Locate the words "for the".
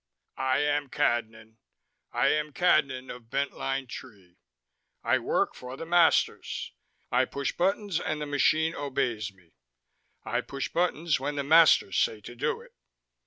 5.53-5.85